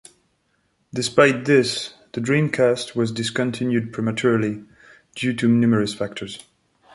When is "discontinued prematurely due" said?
3.11-5.35